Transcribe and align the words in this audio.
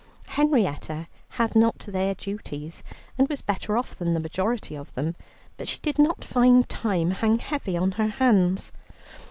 Henrietta 0.29 1.07
had 1.37 1.55
not 1.55 1.77
their 1.77 2.15
duties, 2.15 2.81
and 3.19 3.29
was 3.29 3.43
better 3.43 3.77
off 3.77 3.95
than 3.95 4.15
the 4.15 4.19
majority 4.19 4.73
of 4.75 4.91
them, 4.95 5.15
but 5.57 5.67
she 5.67 5.77
did 5.83 5.99
not 5.99 6.25
find 6.25 6.67
time 6.67 7.11
hang 7.11 7.37
heavy 7.37 7.77
on 7.77 7.91
her 7.91 8.07
hands. 8.07 8.71